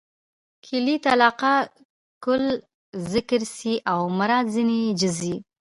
[0.65, 1.55] کلیت علاقه؛
[2.23, 2.43] کل
[3.13, 5.35] ذکر سي او مراد ځني جز يي.